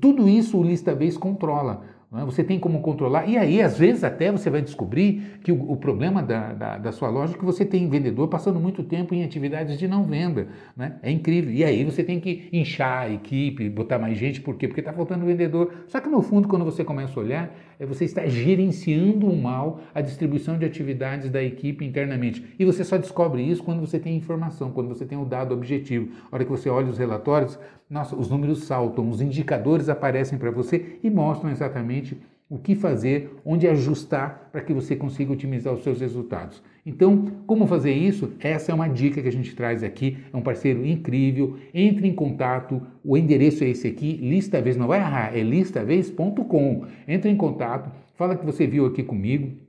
tudo 0.00 0.28
isso 0.28 0.58
o 0.58 0.62
Lista 0.62 0.94
Vez 0.94 1.16
controla. 1.16 1.95
É? 2.14 2.24
Você 2.24 2.44
tem 2.44 2.58
como 2.58 2.80
controlar. 2.80 3.28
E 3.28 3.36
aí, 3.36 3.60
às 3.60 3.76
vezes, 3.76 4.04
até 4.04 4.30
você 4.30 4.48
vai 4.48 4.62
descobrir 4.62 5.40
que 5.42 5.50
o, 5.50 5.72
o 5.72 5.76
problema 5.76 6.22
da, 6.22 6.52
da, 6.52 6.78
da, 6.78 6.92
sua 6.92 7.08
loja 7.08 7.34
é 7.34 7.38
que 7.38 7.44
você 7.44 7.64
tem 7.64 7.88
vendedor 7.88 8.28
passando 8.28 8.60
muito 8.60 8.82
tempo 8.84 9.14
em 9.14 9.24
atividades 9.24 9.76
de 9.76 9.88
não 9.88 10.04
venda. 10.04 10.46
Né? 10.76 10.96
É 11.02 11.10
incrível. 11.10 11.52
E 11.52 11.64
aí 11.64 11.84
você 11.84 12.04
tem 12.04 12.20
que 12.20 12.48
inchar 12.52 13.02
a 13.02 13.10
equipe, 13.10 13.68
botar 13.68 13.98
mais 13.98 14.16
gente. 14.16 14.40
Por 14.40 14.56
quê? 14.56 14.68
Porque 14.68 14.80
está 14.80 14.92
faltando 14.92 15.26
vendedor. 15.26 15.72
Só 15.88 16.00
que 16.00 16.08
no 16.08 16.22
fundo, 16.22 16.46
quando 16.46 16.64
você 16.64 16.84
começa 16.84 17.18
a 17.18 17.22
olhar, 17.22 17.54
você 17.84 18.04
está 18.04 18.26
gerenciando 18.26 19.30
mal 19.34 19.80
a 19.94 20.00
distribuição 20.00 20.56
de 20.56 20.64
atividades 20.64 21.30
da 21.30 21.42
equipe 21.42 21.84
internamente. 21.84 22.54
E 22.58 22.64
você 22.64 22.84
só 22.84 22.96
descobre 22.96 23.42
isso 23.42 23.62
quando 23.62 23.80
você 23.80 23.98
tem 23.98 24.16
informação, 24.16 24.70
quando 24.70 24.88
você 24.88 25.04
tem 25.04 25.18
o 25.18 25.24
dado 25.24 25.52
objetivo. 25.52 26.12
A 26.30 26.36
hora 26.36 26.44
que 26.44 26.50
você 26.50 26.70
olha 26.70 26.88
os 26.88 26.98
relatórios, 26.98 27.58
nossa, 27.90 28.16
os 28.16 28.30
números 28.30 28.64
saltam, 28.64 29.10
os 29.10 29.20
indicadores 29.20 29.88
aparecem 29.88 30.38
para 30.38 30.50
você 30.50 30.98
e 31.02 31.10
mostram 31.10 31.50
exatamente 31.50 32.16
o 32.48 32.58
que 32.58 32.74
fazer, 32.74 33.34
onde 33.44 33.66
ajustar 33.66 34.48
para 34.52 34.60
que 34.60 34.72
você 34.72 34.94
consiga 34.94 35.32
otimizar 35.32 35.72
os 35.72 35.82
seus 35.82 36.00
resultados. 36.00 36.62
Então, 36.84 37.26
como 37.46 37.66
fazer 37.66 37.92
isso? 37.92 38.32
Essa 38.38 38.70
é 38.70 38.74
uma 38.74 38.88
dica 38.88 39.20
que 39.20 39.28
a 39.28 39.32
gente 39.32 39.54
traz 39.56 39.82
aqui. 39.82 40.18
É 40.32 40.36
um 40.36 40.42
parceiro 40.42 40.86
incrível. 40.86 41.56
Entre 41.74 42.06
em 42.06 42.14
contato. 42.14 42.80
O 43.04 43.16
endereço 43.16 43.64
é 43.64 43.68
esse 43.68 43.88
aqui. 43.88 44.12
Listavez, 44.12 44.76
não 44.76 44.86
vai 44.86 45.00
errar, 45.00 45.36
é 45.36 45.42
listavez.com. 45.42 46.84
Entre 47.08 47.28
em 47.28 47.36
contato. 47.36 47.90
Fala 48.14 48.36
que 48.36 48.46
você 48.46 48.66
viu 48.66 48.86
aqui 48.86 49.02
comigo 49.02 49.66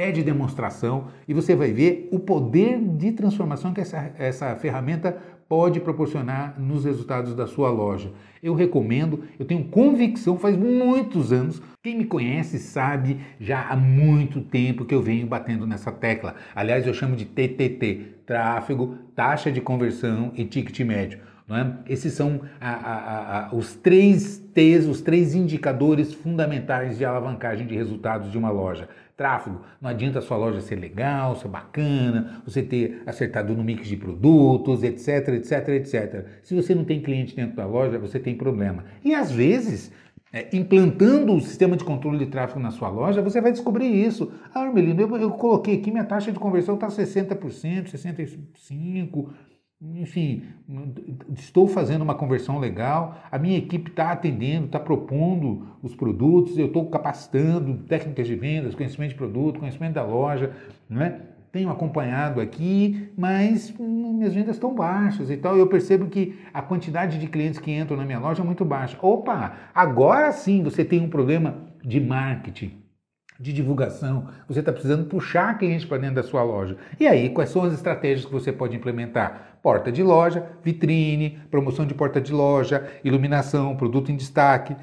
pede 0.00 0.22
demonstração 0.22 1.08
e 1.28 1.34
você 1.34 1.54
vai 1.54 1.72
ver 1.72 2.08
o 2.10 2.18
poder 2.18 2.80
de 2.80 3.12
transformação 3.12 3.74
que 3.74 3.82
essa, 3.82 4.10
essa 4.16 4.56
ferramenta 4.56 5.18
pode 5.50 5.80
proporcionar 5.80 6.54
nos 6.60 6.84
resultados 6.84 7.34
da 7.34 7.44
sua 7.44 7.70
loja. 7.70 8.12
Eu 8.40 8.54
recomendo, 8.54 9.24
eu 9.36 9.44
tenho 9.44 9.64
convicção, 9.64 10.38
faz 10.38 10.56
muitos 10.56 11.32
anos, 11.32 11.60
quem 11.82 11.98
me 11.98 12.04
conhece 12.04 12.56
sabe 12.60 13.18
já 13.40 13.66
há 13.68 13.74
muito 13.74 14.40
tempo 14.42 14.84
que 14.84 14.94
eu 14.94 15.02
venho 15.02 15.26
batendo 15.26 15.66
nessa 15.66 15.90
tecla. 15.90 16.36
Aliás, 16.54 16.86
eu 16.86 16.94
chamo 16.94 17.16
de 17.16 17.24
TTT, 17.24 18.20
tráfego, 18.24 18.96
taxa 19.16 19.50
de 19.50 19.60
conversão 19.60 20.30
e 20.36 20.44
ticket 20.44 20.78
médio. 20.86 21.18
É? 21.50 21.92
Esses 21.92 22.12
são 22.12 22.42
a, 22.60 22.70
a, 22.70 23.48
a, 23.48 23.54
os 23.56 23.74
três 23.74 24.38
T's, 24.54 24.86
os 24.86 25.00
três 25.00 25.34
indicadores 25.34 26.14
fundamentais 26.14 26.96
de 26.96 27.04
alavancagem 27.04 27.66
de 27.66 27.74
resultados 27.74 28.30
de 28.30 28.38
uma 28.38 28.50
loja 28.50 28.88
tráfego. 29.20 29.60
Não 29.82 29.90
adianta 29.90 30.18
a 30.18 30.22
sua 30.22 30.38
loja 30.38 30.62
ser 30.62 30.76
legal, 30.76 31.36
ser 31.36 31.48
bacana, 31.48 32.40
você 32.42 32.62
ter 32.62 33.02
acertado 33.04 33.54
no 33.54 33.62
mix 33.62 33.86
de 33.86 33.94
produtos, 33.94 34.82
etc, 34.82 35.28
etc, 35.34 35.68
etc. 35.68 36.24
Se 36.42 36.54
você 36.54 36.74
não 36.74 36.84
tem 36.84 37.02
cliente 37.02 37.36
dentro 37.36 37.54
da 37.54 37.66
loja, 37.66 37.98
você 37.98 38.18
tem 38.18 38.34
problema. 38.34 38.82
E 39.04 39.14
às 39.14 39.30
vezes, 39.30 39.92
é, 40.32 40.48
implantando 40.56 41.34
o 41.34 41.40
sistema 41.42 41.76
de 41.76 41.84
controle 41.84 42.16
de 42.16 42.26
tráfego 42.28 42.60
na 42.60 42.70
sua 42.70 42.88
loja, 42.88 43.20
você 43.20 43.42
vai 43.42 43.52
descobrir 43.52 43.88
isso. 43.88 44.32
Ah, 44.54 44.60
Armelino, 44.60 45.02
eu, 45.02 45.16
eu 45.18 45.30
coloquei 45.32 45.74
aqui, 45.74 45.90
minha 45.90 46.04
taxa 46.04 46.32
de 46.32 46.38
conversão 46.38 46.76
está 46.76 46.86
60%, 46.86 47.90
65%, 47.90 49.28
enfim, 49.82 50.42
estou 51.38 51.66
fazendo 51.66 52.02
uma 52.02 52.14
conversão 52.14 52.58
legal, 52.58 53.18
a 53.30 53.38
minha 53.38 53.56
equipe 53.56 53.90
está 53.90 54.12
atendendo, 54.12 54.66
está 54.66 54.78
propondo 54.78 55.68
os 55.82 55.94
produtos, 55.94 56.58
eu 56.58 56.66
estou 56.66 56.90
capacitando 56.90 57.78
técnicas 57.84 58.26
de 58.26 58.34
vendas, 58.34 58.74
conhecimento 58.74 59.10
de 59.10 59.16
produto, 59.16 59.58
conhecimento 59.58 59.94
da 59.94 60.04
loja, 60.04 60.54
né? 60.88 61.22
tenho 61.50 61.70
acompanhado 61.70 62.40
aqui, 62.40 63.10
mas 63.16 63.74
hum, 63.80 64.14
minhas 64.18 64.34
vendas 64.34 64.56
estão 64.56 64.74
baixas 64.74 65.30
e 65.30 65.36
tal. 65.36 65.56
Eu 65.56 65.66
percebo 65.66 66.06
que 66.06 66.38
a 66.54 66.62
quantidade 66.62 67.18
de 67.18 67.26
clientes 67.26 67.58
que 67.58 67.72
entram 67.72 67.96
na 67.96 68.04
minha 68.04 68.20
loja 68.20 68.42
é 68.42 68.44
muito 68.44 68.64
baixa. 68.64 68.96
Opa, 69.02 69.54
agora 69.74 70.30
sim 70.30 70.62
você 70.62 70.84
tem 70.84 71.00
um 71.00 71.08
problema 71.08 71.56
de 71.82 71.98
marketing 71.98 72.80
de 73.40 73.54
divulgação, 73.54 74.28
você 74.46 74.60
está 74.60 74.70
precisando 74.70 75.06
puxar 75.06 75.56
clientes 75.56 75.86
para 75.86 75.96
dentro 75.96 76.16
da 76.16 76.22
sua 76.22 76.42
loja. 76.42 76.76
E 76.98 77.06
aí, 77.06 77.30
quais 77.30 77.48
são 77.48 77.64
as 77.64 77.72
estratégias 77.72 78.26
que 78.26 78.32
você 78.32 78.52
pode 78.52 78.76
implementar? 78.76 79.56
Porta 79.62 79.90
de 79.90 80.02
loja, 80.02 80.44
vitrine, 80.62 81.40
promoção 81.50 81.86
de 81.86 81.94
porta 81.94 82.20
de 82.20 82.32
loja, 82.32 82.86
iluminação, 83.02 83.76
produto 83.76 84.12
em 84.12 84.16
destaque, 84.16 84.76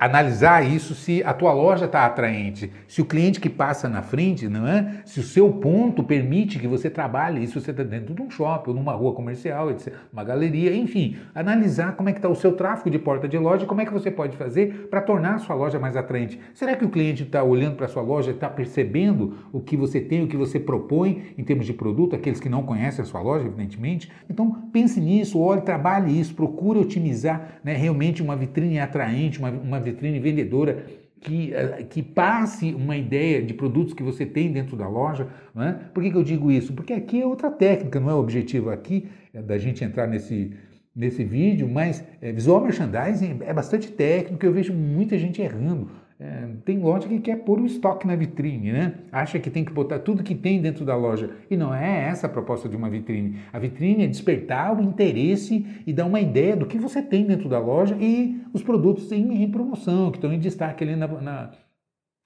analisar 0.00 0.66
isso 0.66 0.92
se 0.92 1.22
a 1.22 1.32
tua 1.32 1.52
loja 1.52 1.84
está 1.84 2.04
atraente, 2.04 2.72
se 2.88 3.00
o 3.00 3.04
cliente 3.04 3.40
que 3.40 3.48
passa 3.48 3.88
na 3.88 4.02
frente, 4.02 4.48
não 4.48 4.66
é? 4.66 5.02
Se 5.04 5.20
o 5.20 5.22
seu 5.22 5.52
ponto 5.52 6.02
permite 6.02 6.58
que 6.58 6.66
você 6.66 6.90
trabalhe, 6.90 7.44
isso 7.44 7.60
você 7.60 7.70
está 7.70 7.84
dentro 7.84 8.12
de 8.12 8.20
um 8.20 8.28
shopping, 8.28 8.72
numa 8.72 8.92
rua 8.92 9.14
comercial, 9.14 9.70
etc, 9.70 9.94
uma 10.12 10.24
galeria, 10.24 10.74
enfim, 10.74 11.16
analisar 11.32 11.94
como 11.94 12.08
é 12.08 12.12
que 12.12 12.18
está 12.18 12.28
o 12.28 12.34
seu 12.34 12.56
tráfego 12.56 12.90
de 12.90 12.98
porta 12.98 13.28
de 13.28 13.38
loja, 13.38 13.64
como 13.64 13.80
é 13.80 13.86
que 13.86 13.92
você 13.92 14.10
pode 14.10 14.36
fazer 14.36 14.88
para 14.90 15.00
tornar 15.00 15.36
a 15.36 15.38
sua 15.38 15.54
loja 15.54 15.78
mais 15.78 15.96
atraente. 15.96 16.40
Será 16.54 16.74
que 16.74 16.84
o 16.84 16.90
cliente 16.90 17.22
está 17.22 17.44
olhando 17.44 17.76
para 17.76 17.86
a 17.86 17.88
sua 17.88 18.02
loja, 18.02 18.32
está 18.32 18.50
percebendo 18.50 19.36
o 19.52 19.60
que 19.60 19.76
você 19.76 20.00
tem, 20.00 20.24
o 20.24 20.26
que 20.26 20.36
você 20.36 20.58
propõe 20.58 21.34
em 21.38 21.44
termos 21.44 21.66
de 21.66 21.72
produto, 21.72 22.16
aqueles 22.16 22.40
que 22.40 22.48
não 22.48 22.64
conhecem 22.64 23.02
a 23.02 23.06
sua 23.06 23.22
loja, 23.22 23.46
evidentemente? 23.46 24.10
Então 24.28 24.68
pense 24.72 25.00
nisso, 25.00 25.38
olhe, 25.38 25.60
trabalhe 25.60 26.18
isso, 26.18 26.34
procure 26.34 26.80
otimizar 26.80 27.60
né, 27.62 27.74
realmente 27.74 28.20
uma 28.20 28.34
vitrine 28.34 28.80
atraente, 28.80 29.38
uma 29.38 29.51
uma 29.52 29.80
vitrine 29.80 30.18
vendedora 30.18 30.84
que, 31.20 31.54
eh, 31.54 31.86
que 31.88 32.02
passe 32.02 32.74
uma 32.74 32.96
ideia 32.96 33.42
de 33.42 33.54
produtos 33.54 33.94
que 33.94 34.02
você 34.02 34.26
tem 34.26 34.52
dentro 34.52 34.76
da 34.76 34.88
loja. 34.88 35.28
É? 35.56 35.72
Por 35.94 36.02
que, 36.02 36.10
que 36.10 36.16
eu 36.16 36.24
digo 36.24 36.50
isso? 36.50 36.72
Porque 36.72 36.92
aqui 36.92 37.22
é 37.22 37.26
outra 37.26 37.50
técnica, 37.50 38.00
não 38.00 38.10
é 38.10 38.14
o 38.14 38.18
objetivo 38.18 38.70
aqui 38.70 39.08
é 39.32 39.40
da 39.40 39.56
gente 39.56 39.82
entrar 39.82 40.06
nesse, 40.06 40.52
nesse 40.94 41.24
vídeo, 41.24 41.68
mas 41.68 42.04
é, 42.20 42.32
visual 42.32 42.60
merchandising 42.62 43.38
é 43.40 43.52
bastante 43.54 43.90
técnico, 43.90 44.44
eu 44.44 44.52
vejo 44.52 44.74
muita 44.74 45.16
gente 45.16 45.40
errando. 45.40 45.90
É, 46.20 46.48
tem 46.64 46.78
loja 46.78 47.08
que 47.08 47.18
quer 47.18 47.36
pôr 47.36 47.60
o 47.60 47.66
estoque 47.66 48.06
na 48.06 48.14
vitrine, 48.14 48.72
né? 48.72 48.94
Acha 49.10 49.38
que 49.38 49.50
tem 49.50 49.64
que 49.64 49.72
botar 49.72 49.98
tudo 49.98 50.22
que 50.22 50.34
tem 50.34 50.60
dentro 50.60 50.84
da 50.84 50.94
loja. 50.94 51.30
E 51.50 51.56
não 51.56 51.74
é 51.74 52.08
essa 52.08 52.26
a 52.26 52.30
proposta 52.30 52.68
de 52.68 52.76
uma 52.76 52.88
vitrine. 52.88 53.38
A 53.52 53.58
vitrine 53.58 54.04
é 54.04 54.06
despertar 54.06 54.78
o 54.78 54.82
interesse 54.82 55.66
e 55.86 55.92
dar 55.92 56.06
uma 56.06 56.20
ideia 56.20 56.56
do 56.56 56.66
que 56.66 56.78
você 56.78 57.02
tem 57.02 57.26
dentro 57.26 57.48
da 57.48 57.58
loja 57.58 57.96
e 58.00 58.40
os 58.52 58.62
produtos 58.62 59.10
em, 59.10 59.42
em 59.42 59.50
promoção, 59.50 60.10
que 60.10 60.18
estão 60.18 60.32
em 60.32 60.38
destaque 60.38 60.84
ali 60.84 60.94
na, 60.94 61.08
na 61.08 61.50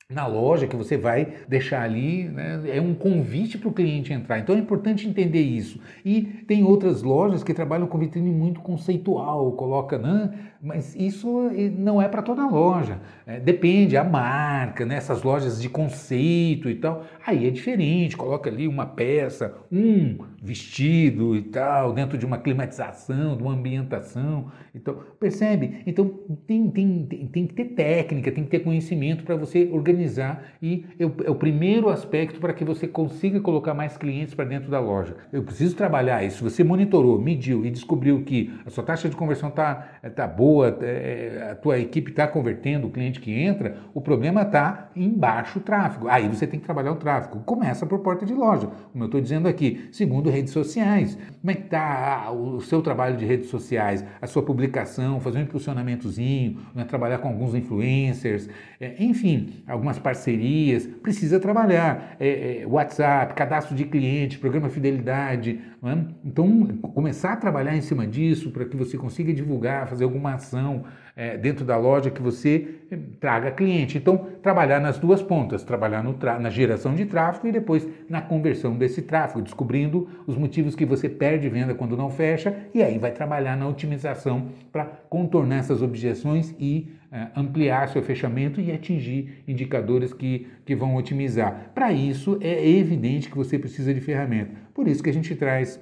na 0.08 0.24
loja 0.24 0.68
que 0.68 0.76
você 0.76 0.96
vai 0.96 1.34
deixar 1.48 1.82
ali, 1.82 2.28
né, 2.28 2.62
é 2.68 2.80
um 2.80 2.94
convite 2.94 3.58
para 3.58 3.68
o 3.68 3.72
cliente 3.72 4.12
entrar. 4.12 4.38
Então 4.38 4.54
é 4.54 4.58
importante 4.58 5.08
entender 5.08 5.40
isso. 5.40 5.80
E 6.04 6.22
tem 6.46 6.62
outras 6.62 7.02
lojas 7.02 7.42
que 7.42 7.52
trabalham 7.52 7.88
com 7.88 7.98
vitrine 7.98 8.30
muito 8.30 8.60
conceitual, 8.60 9.50
coloca, 9.52 9.98
né, 9.98 10.32
mas 10.62 10.94
isso 10.94 11.50
não 11.76 12.00
é 12.00 12.06
para 12.06 12.22
toda 12.22 12.46
loja. 12.46 13.00
É, 13.26 13.40
depende 13.40 13.96
a 13.96 14.04
marca, 14.04 14.86
né, 14.86 14.94
essas 14.94 15.24
lojas 15.24 15.60
de 15.60 15.68
conceito 15.68 16.70
e 16.70 16.76
tal. 16.76 17.04
Aí 17.26 17.44
é 17.44 17.50
diferente, 17.50 18.16
coloca 18.16 18.48
ali 18.48 18.68
uma 18.68 18.86
peça, 18.86 19.56
um 19.72 20.18
vestido 20.46 21.34
e 21.34 21.42
tal, 21.42 21.92
dentro 21.92 22.16
de 22.16 22.24
uma 22.24 22.38
climatização, 22.38 23.36
de 23.36 23.42
uma 23.42 23.52
ambientação. 23.52 24.50
Então, 24.74 24.98
percebe? 25.18 25.82
Então 25.86 26.08
tem, 26.46 26.70
tem, 26.70 27.06
tem, 27.06 27.26
tem 27.26 27.46
que 27.46 27.54
ter 27.54 27.64
técnica, 27.64 28.30
tem 28.30 28.44
que 28.44 28.50
ter 28.50 28.60
conhecimento 28.60 29.24
para 29.24 29.36
você 29.36 29.68
organizar 29.72 30.44
e 30.62 30.84
é 30.98 31.04
o, 31.04 31.14
é 31.24 31.34
primeiro 31.34 31.88
aspecto 31.88 32.40
para 32.40 32.52
que 32.52 32.64
você 32.64 32.86
consiga 32.86 33.40
colocar 33.40 33.74
mais 33.74 33.96
clientes 33.96 34.34
para 34.34 34.44
dentro 34.44 34.70
da 34.70 34.80
loja. 34.80 35.16
Eu 35.32 35.42
preciso 35.42 35.74
trabalhar 35.76 36.24
isso. 36.24 36.44
Você 36.44 36.62
monitorou, 36.62 37.20
mediu 37.20 37.64
e 37.64 37.70
descobriu 37.70 38.22
que 38.22 38.52
a 38.64 38.70
sua 38.70 38.84
taxa 38.84 39.08
de 39.08 39.16
conversão 39.16 39.48
está 39.48 39.74
tá 40.14 40.26
boa, 40.26 40.76
é, 40.82 41.50
a 41.52 41.54
tua 41.54 41.78
equipe 41.78 42.10
está 42.10 42.26
convertendo 42.26 42.86
o 42.86 42.90
cliente 42.90 43.20
que 43.20 43.32
entra, 43.32 43.78
o 43.94 44.00
problema 44.00 44.42
está 44.42 44.90
em 44.94 45.10
baixo 45.10 45.60
tráfego. 45.60 46.08
Aí 46.08 46.28
você 46.28 46.46
tem 46.46 46.60
que 46.60 46.66
trabalhar 46.66 46.92
o 46.92 46.96
tráfego. 46.96 47.40
Começa 47.44 47.86
por 47.86 48.00
porta 48.00 48.24
de 48.24 48.34
loja, 48.34 48.68
como 48.92 49.04
eu 49.04 49.06
estou 49.06 49.20
dizendo 49.20 49.48
aqui. 49.48 49.88
Segundo, 49.92 50.30
redes 50.36 50.52
sociais. 50.52 51.18
Como 51.40 51.50
é 51.50 51.54
que 51.54 51.62
está 51.62 52.30
o 52.30 52.60
seu 52.60 52.82
trabalho 52.82 53.16
de 53.16 53.24
redes 53.24 53.48
sociais, 53.48 54.04
a 54.20 54.26
sua 54.26 54.42
publicação, 54.42 55.20
fazer 55.20 55.38
um 55.38 55.42
impulsionamentozinho, 55.42 56.58
né, 56.74 56.84
trabalhar 56.84 57.18
com 57.18 57.28
alguns 57.28 57.54
influencers, 57.54 58.48
é, 58.80 59.02
enfim, 59.02 59.62
algumas 59.66 59.98
parcerias. 59.98 60.86
Precisa 60.86 61.40
trabalhar. 61.40 62.16
É, 62.20 62.62
é, 62.62 62.66
WhatsApp, 62.66 63.34
cadastro 63.34 63.74
de 63.74 63.84
cliente, 63.84 64.38
programa 64.38 64.68
fidelidade. 64.68 65.60
É? 65.82 65.98
Então, 66.24 66.66
começar 66.94 67.32
a 67.32 67.36
trabalhar 67.36 67.76
em 67.76 67.80
cima 67.80 68.06
disso 68.06 68.50
para 68.50 68.64
que 68.64 68.76
você 68.76 68.96
consiga 68.96 69.32
divulgar, 69.32 69.86
fazer 69.88 70.04
alguma 70.04 70.34
ação 70.34 70.84
é, 71.16 71.36
dentro 71.38 71.64
da 71.64 71.78
loja 71.78 72.10
que 72.10 72.20
você 72.20 72.76
eh, 72.90 72.98
traga 73.18 73.50
cliente. 73.50 73.96
Então, 73.96 74.18
trabalhar 74.42 74.80
nas 74.80 74.98
duas 74.98 75.22
pontas, 75.22 75.64
trabalhar 75.64 76.04
na 76.38 76.50
geração 76.50 76.94
de 76.94 77.06
tráfego 77.06 77.48
e 77.48 77.52
depois 77.52 77.88
na 78.08 78.20
conversão 78.20 78.76
desse 78.76 79.00
tráfego, 79.00 79.40
descobrindo 79.40 80.08
os 80.26 80.36
motivos 80.36 80.74
que 80.74 80.84
você 80.84 81.08
perde 81.08 81.48
venda 81.48 81.74
quando 81.74 81.96
não 81.96 82.10
fecha 82.10 82.56
e 82.74 82.82
aí 82.82 82.98
vai 82.98 83.12
trabalhar 83.12 83.56
na 83.56 83.68
otimização 83.68 84.48
para 84.72 84.84
contornar 84.84 85.58
essas 85.58 85.82
objeções 85.82 86.54
e 86.58 86.92
é, 87.10 87.28
ampliar 87.36 87.88
seu 87.88 88.02
fechamento 88.02 88.60
e 88.60 88.72
atingir 88.72 89.44
indicadores 89.46 90.12
que, 90.12 90.46
que 90.64 90.74
vão 90.74 90.96
otimizar. 90.96 91.70
Para 91.74 91.92
isso, 91.92 92.38
é 92.40 92.68
evidente 92.68 93.30
que 93.30 93.36
você 93.36 93.58
precisa 93.58 93.94
de 93.94 94.00
ferramenta. 94.00 94.52
Por 94.74 94.88
isso 94.88 95.02
que 95.02 95.10
a 95.10 95.12
gente 95.12 95.34
traz 95.34 95.80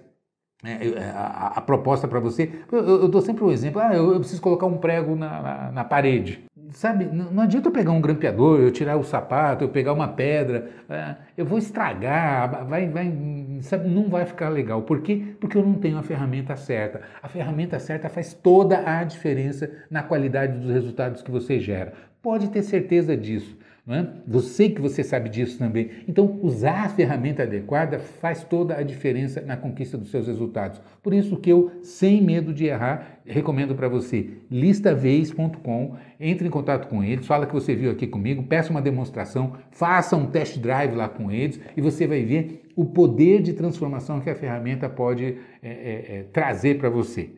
é, 0.65 0.89
é, 0.89 1.11
a, 1.11 1.53
a, 1.57 1.61
proposta 1.61 2.09
para 2.09 2.21
você. 2.21 2.51
Eu, 2.73 3.03
eu, 3.03 3.09
dou 3.09 3.21
sempre 3.21 3.45
um 3.45 3.51
exemplo: 3.51 3.81
ah, 3.81 3.95
eu, 3.95 4.15
eu 4.15 4.21
preciso 4.21 4.41
colocar 4.41 4.67
um 4.67 4.79
prego 4.79 5.15
na, 5.15 5.43
na, 5.43 5.73
na 5.73 5.85
parede. 5.85 6.43
Sabe, 6.75 7.05
não, 7.05 7.41
adianta 7.41 7.69
eu 7.69 7.73
pegar 7.73 7.93
um 7.93 8.01
grampeador, 8.01 8.59
eu 8.59 8.71
tirar 8.73 8.97
o 8.97 9.05
sapato, 9.05 9.63
eu 9.63 9.69
pegar 9.69 9.93
uma 9.93 10.09
pedra, 10.09 10.71
é, 10.89 11.15
eu 11.39 11.47
vou 11.47 11.57
estragar, 11.57 12.67
vai, 12.67 12.89
vai, 12.89 13.13
sabe, 13.61 13.89
não 13.89 14.09
vai 14.09 14.27
ficar 14.27 14.49
legal. 14.49 14.83
Por 14.83 15.01
quê? 15.01 15.37
Porque 15.39 15.57
eu 15.57 15.65
não 15.65 15.75
tenho 15.75 15.97
a 15.97 16.03
ferramenta 16.03 16.57
certa. 16.57 17.03
A 17.23 17.29
ferramenta 17.29 17.79
certa 17.79 18.09
faz 18.09 18.35
toda 18.35 18.83
a 18.91 19.05
diferença 19.05 19.71
na 19.89 20.03
qualidade 20.03 20.59
dos 20.59 20.69
resultados 20.69 21.23
que 21.23 21.31
você 21.31 21.61
gera. 21.61 21.93
Pode 22.21 22.49
ter 22.49 22.63
certeza 22.63 23.17
disso. 23.17 23.57
É? 23.87 24.07
Você 24.27 24.71
que 24.71 24.81
você 24.81 25.05
sabe 25.05 25.29
disso 25.29 25.59
também. 25.59 25.91
Então, 26.09 26.39
usar 26.43 26.85
a 26.85 26.89
ferramenta 26.89 27.43
adequada 27.43 27.99
faz 27.99 28.43
toda 28.43 28.75
a 28.75 28.83
diferença 28.83 29.43
na 29.43 29.59
conquista 29.59 29.99
dos 29.99 30.11
seus 30.11 30.27
resultados. 30.27 30.81
Por 31.03 31.13
isso 31.13 31.37
que 31.37 31.51
eu, 31.51 31.71
sem 31.83 32.23
medo 32.23 32.55
de 32.55 32.65
errar, 32.65 33.21
recomendo 33.27 33.75
para 33.75 33.87
você 33.87 34.39
listavez.com, 34.51 35.97
entre 36.19 36.49
em 36.49 36.51
contato 36.51 36.89
com 36.89 37.05
eles, 37.05 37.27
fala 37.27 37.47
que 37.47 37.53
você 37.53 37.75
viu 37.75 37.91
aqui 37.91 38.07
comigo, 38.07 38.45
peça 38.45 38.71
uma 38.71 38.81
demonstração, 38.81 39.59
faça 39.71 40.17
um 40.17 40.27
test 40.27 40.59
drive 40.59 40.95
lá 40.95 41.07
com 41.07 41.31
eles 41.31 41.61
e 41.77 41.83
você 41.83 42.07
vai 42.07 42.23
ver 42.25 42.63
o 42.75 42.87
poder 42.87 43.43
de 43.43 43.53
transformação 43.53 44.19
que 44.19 44.31
a 44.31 44.35
ferramenta 44.35 44.89
pode 44.89 45.37
é, 45.63 45.69
é, 45.69 46.27
trazer 46.33 46.79
para 46.79 46.89
você. 46.89 47.31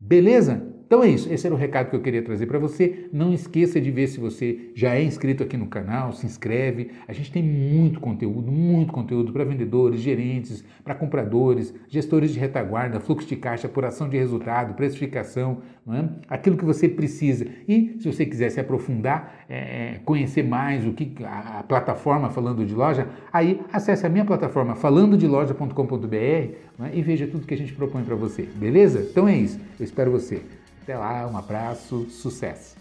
Beleza? 0.00 0.79
Então 0.90 1.04
é 1.04 1.08
isso, 1.08 1.32
esse 1.32 1.46
era 1.46 1.54
o 1.54 1.56
recado 1.56 1.88
que 1.88 1.94
eu 1.94 2.00
queria 2.00 2.20
trazer 2.20 2.46
para 2.46 2.58
você. 2.58 3.06
Não 3.12 3.32
esqueça 3.32 3.80
de 3.80 3.92
ver 3.92 4.08
se 4.08 4.18
você 4.18 4.72
já 4.74 4.96
é 4.96 5.00
inscrito 5.04 5.40
aqui 5.40 5.56
no 5.56 5.68
canal, 5.68 6.12
se 6.12 6.26
inscreve. 6.26 6.90
A 7.06 7.12
gente 7.12 7.30
tem 7.30 7.44
muito 7.44 8.00
conteúdo, 8.00 8.50
muito 8.50 8.92
conteúdo 8.92 9.32
para 9.32 9.44
vendedores, 9.44 10.00
gerentes, 10.00 10.64
para 10.82 10.96
compradores, 10.96 11.72
gestores 11.88 12.32
de 12.32 12.40
retaguarda, 12.40 12.98
fluxo 12.98 13.28
de 13.28 13.36
caixa, 13.36 13.68
apuração 13.68 14.08
de 14.08 14.16
resultado, 14.16 14.74
precificação, 14.74 15.58
é? 15.88 16.08
aquilo 16.28 16.56
que 16.56 16.64
você 16.64 16.88
precisa. 16.88 17.46
E 17.68 17.94
se 18.00 18.12
você 18.12 18.26
quiser 18.26 18.50
se 18.50 18.58
aprofundar, 18.58 19.44
é, 19.48 20.00
conhecer 20.04 20.42
mais 20.42 20.84
o 20.84 20.92
que 20.92 21.14
a, 21.22 21.60
a, 21.60 21.62
plataforma 21.62 22.30
Falando 22.30 22.66
de 22.66 22.74
Loja, 22.74 23.06
aí 23.32 23.60
acesse 23.72 24.04
a 24.04 24.08
minha 24.08 24.24
plataforma 24.24 24.74
falandodeloja.com.br 24.74 26.16
é? 26.16 26.56
e 26.92 27.00
veja 27.00 27.28
tudo 27.28 27.46
que 27.46 27.54
a 27.54 27.56
gente 27.56 27.74
propõe 27.74 28.02
para 28.02 28.16
você. 28.16 28.42
Beleza? 28.42 29.06
Então 29.08 29.28
é 29.28 29.36
isso. 29.36 29.60
Eu 29.78 29.84
espero 29.84 30.10
você. 30.10 30.42
Até 30.82 30.96
lá, 30.96 31.26
um 31.26 31.36
abraço, 31.36 32.08
sucesso! 32.10 32.76